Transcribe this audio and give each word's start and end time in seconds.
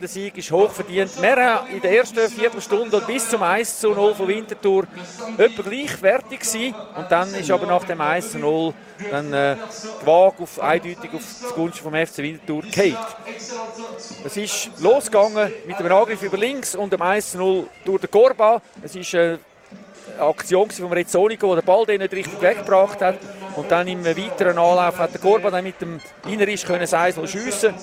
Der 0.00 0.08
Sieg 0.08 0.38
ist 0.38 0.50
hochverdient. 0.50 1.20
Wir 1.20 1.36
haben 1.36 1.68
in 1.68 1.82
der 1.82 1.98
ersten 1.98 2.26
Viertelstunde 2.30 3.02
bis 3.06 3.28
zum 3.28 3.42
1 3.42 3.80
zu 3.80 3.90
0 3.90 4.14
von 4.14 4.28
Winterthur 4.28 4.86
etwa 5.36 5.62
gleichwertig 5.62 6.40
gewesen. 6.40 6.74
Und 6.96 7.12
dann 7.12 7.34
ist 7.34 7.50
aber 7.50 7.66
nach 7.66 7.84
dem 7.84 8.00
1 8.00 8.30
zu 8.30 8.38
0 8.38 8.72
dann 9.10 9.30
äh, 9.34 9.56
die 10.00 10.06
Waage 10.06 10.42
auf, 10.42 10.58
eindeutig 10.58 11.10
auf 11.12 11.54
Gunst 11.54 11.80
vom 11.80 11.92
FC 11.92 12.18
Winterthur 12.18 12.62
gefallen. 12.62 12.96
Es 14.24 14.36
ist 14.38 14.70
losgegangen 14.78 15.52
mit 15.66 15.78
dem 15.78 15.92
Angriff 15.92 16.22
über 16.22 16.38
links 16.38 16.74
und 16.74 16.90
dem 16.90 17.02
1 17.02 17.32
zu 17.32 17.38
0 17.38 17.66
durch 17.84 18.00
den 18.00 18.10
Korba. 18.10 18.62
Es 18.82 18.96
ist 18.96 19.12
äh, 19.12 19.36
Aktion 20.18 20.70
von 20.70 20.92
Rezzonico, 20.92 21.54
der 21.54 21.62
den 21.62 21.66
Ball 21.66 21.86
den 21.86 22.00
nicht 22.00 22.12
richtig 22.12 22.40
weggebracht 22.40 23.00
hat. 23.00 23.16
Und 23.56 23.70
dann 23.70 23.88
im 23.88 24.04
weiteren 24.04 24.58
Anlauf 24.58 24.98
hat 24.98 25.12
der 25.12 25.20
Korban 25.20 25.52
dann 25.52 25.64
mit 25.64 25.80
dem 25.80 26.00
Innerisch 26.28 26.64
können 26.64 26.86
Seisel 26.86 27.26
schiessen. 27.26 27.74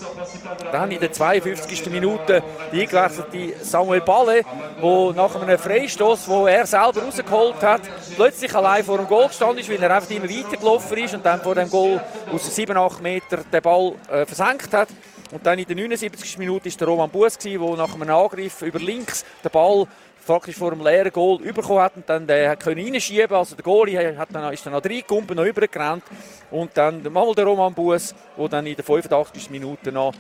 Dann 0.72 0.92
in 0.92 1.00
der 1.00 1.12
52. 1.12 1.90
Minute 1.90 2.42
die 2.72 2.82
eingewechselte 2.82 3.64
Samuel 3.64 4.02
Balle, 4.02 4.42
wo 4.80 5.12
nach 5.12 5.36
einem 5.36 5.58
Freistoß, 5.58 6.28
wo 6.28 6.48
er 6.48 6.66
selber 6.66 7.04
rausgeholt 7.04 7.62
hat, 7.62 7.82
plötzlich 8.16 8.56
allein 8.56 8.84
vor 8.84 8.98
dem 8.98 9.08
Goal 9.08 9.28
gestanden 9.28 9.60
ist, 9.60 9.70
weil 9.70 9.82
er 9.82 9.96
einfach 9.96 10.10
immer 10.10 10.30
weitergelaufen 10.30 10.98
ist 10.98 11.14
und 11.14 11.26
dann 11.26 11.42
vor 11.42 11.56
dem 11.56 11.70
Goal 11.70 12.02
aus 12.34 12.56
7, 12.56 12.78
8 12.78 13.02
Meter 13.02 13.38
den 13.38 13.62
Ball 13.62 13.94
äh, 14.10 14.26
versenkt 14.26 14.74
hat. 14.74 14.90
Und 15.32 15.46
dann 15.46 15.60
in 15.60 15.66
der 15.66 15.76
79. 15.76 16.38
Minute 16.38 16.70
ist 16.70 16.80
der 16.80 16.88
Roman 16.88 17.10
Buß, 17.10 17.38
der 17.38 17.60
nach 17.60 17.94
einem 17.94 18.10
Angriff 18.10 18.62
über 18.62 18.80
links 18.80 19.26
den 19.44 19.52
Ball 19.52 19.86
faktisch 20.28 20.58
vor 20.58 20.72
dem 20.72 20.84
leeren 20.84 21.12
Goal 21.12 21.40
bekommen 21.40 21.80
hat 21.80 21.96
und 21.96 22.08
dann 22.08 22.28
den 22.28 22.60
können 22.60 22.86
reinschieben 22.86 23.36
Also 23.36 23.56
der 23.56 23.64
Goalie 23.64 24.18
hat 24.18 24.30
dann, 24.32 24.54
ist 24.54 24.66
dann 24.66 24.74
noch 24.74 24.84
reingekommen, 24.84 25.36
noch 25.36 25.46
übergerannt. 25.46 26.04
Und 26.52 26.72
dann 26.76 27.02
mal 27.12 27.34
der 27.34 27.46
Roman 27.46 27.74
Buß, 27.74 28.14
der 28.38 28.48
dann 28.50 28.68
in 28.68 28.76
der 28.76 28.84
85. 28.84 29.50
Minute 29.50 29.92
noch 29.92 30.14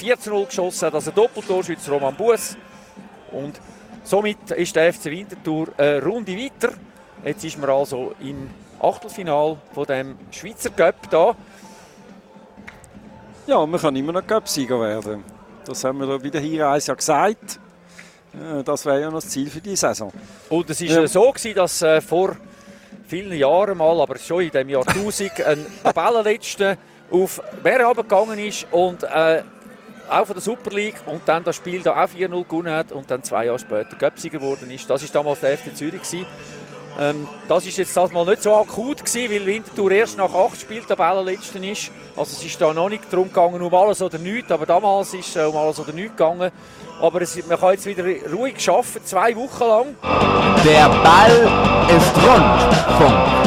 14-0 0.00 0.46
geschossen 0.46 0.86
hat. 0.86 0.94
Also 0.94 1.10
Doppeltorschütze 1.10 1.90
Roman 1.90 2.14
Buß. 2.14 2.56
Und 3.32 3.60
somit 4.04 4.50
ist 4.52 4.76
der 4.76 4.92
FC 4.92 5.06
Winterthur 5.06 5.68
eine 5.76 6.02
Runde 6.02 6.36
weiter. 6.36 6.72
Jetzt 7.24 7.44
ist 7.44 7.58
man 7.58 7.70
also 7.70 8.14
im 8.20 8.50
Achtelfinal 8.80 9.58
von 9.74 9.84
dem 9.84 10.16
Schweizer 10.30 10.70
Cup 10.70 11.10
da. 11.10 11.34
Ja, 13.46 13.66
man 13.66 13.80
kann 13.80 13.96
immer 13.96 14.12
noch 14.12 14.26
Cup-Sieger 14.26 14.80
werden. 14.80 15.24
Das 15.64 15.82
haben 15.84 15.98
wir 15.98 16.22
wieder 16.22 16.40
hier 16.40 16.78
ja 16.78 16.94
gesagt. 16.94 17.60
Das 18.64 18.86
wäre 18.86 19.00
ja 19.00 19.06
noch 19.06 19.20
das 19.20 19.28
Ziel 19.28 19.50
für 19.50 19.60
die 19.60 19.76
Saison. 19.76 20.12
Und 20.48 20.70
es 20.70 20.80
war 20.80 20.88
ja. 20.88 21.06
so, 21.08 21.30
gewesen, 21.30 21.54
dass 21.54 21.82
äh, 21.82 22.00
vor 22.00 22.36
vielen 23.08 23.36
Jahren 23.36 23.76
mal, 23.78 24.00
aber 24.00 24.18
schon 24.18 24.42
in 24.42 24.50
dem 24.50 24.68
Jahr 24.68 24.82
1000, 24.86 25.40
ein 25.44 25.66
Tabellenletzter 25.82 26.76
auf 27.10 27.42
Bern 27.62 27.94
gegangen 27.94 28.38
ist 28.38 28.66
und 28.70 29.02
äh, 29.02 29.42
auch 30.08 30.26
von 30.26 30.34
der 30.34 30.42
Super 30.42 30.70
League 30.70 30.96
und 31.06 31.22
dann 31.26 31.44
das 31.44 31.56
Spiel 31.56 31.82
da 31.82 31.92
auch 32.04 32.08
4-0 32.08 32.44
gewonnen 32.44 32.72
hat 32.72 32.92
und 32.92 33.10
dann 33.10 33.22
zwei 33.22 33.46
Jahre 33.46 33.58
später 33.58 33.96
Göpsiger 33.96 34.38
geworden 34.38 34.70
ist. 34.70 34.88
Das 34.88 35.02
war 35.02 35.22
damals 35.22 35.40
der 35.40 35.56
FC 35.56 35.76
Zürich. 35.76 36.02
Gewesen. 36.02 36.26
Ähm, 37.00 37.26
das 37.48 37.64
ist 37.64 37.78
jetzt 37.78 37.96
das 37.96 38.12
mal 38.12 38.26
nicht 38.26 38.42
so 38.42 38.54
akut 38.54 39.02
gewesen, 39.02 39.32
weil 39.32 39.46
Winterthur 39.46 39.90
erst 39.90 40.18
nach 40.18 40.34
acht 40.34 40.60
Spielen 40.60 40.86
Tabellenletzten 40.86 41.64
ist. 41.64 41.90
Also 42.14 42.36
es 42.36 42.44
ist 42.44 42.60
da 42.60 42.74
noch 42.74 42.90
nicht 42.90 43.10
darum 43.10 43.28
gegangen, 43.28 43.62
um 43.62 43.74
alles 43.74 44.02
oder 44.02 44.18
nichts, 44.18 44.52
aber 44.52 44.66
damals 44.66 45.14
ist 45.14 45.28
es 45.28 45.36
äh, 45.36 45.46
um 45.46 45.56
alles 45.56 45.80
oder 45.80 45.94
nichts 45.94 46.10
gegangen. 46.10 46.52
Aber 47.00 47.22
es, 47.22 47.46
man 47.46 47.58
kann 47.58 47.72
jetzt 47.72 47.86
wieder 47.86 48.04
ruhig 48.30 48.68
arbeiten, 48.68 49.04
zwei 49.04 49.34
Wochen 49.34 49.64
lang. 49.64 49.96
Der 50.62 50.88
Ball 51.02 51.48
ist 51.88 52.16
rund. 52.16 52.98
Punkt. 52.98 53.39